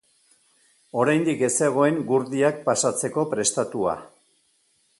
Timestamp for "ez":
1.49-1.51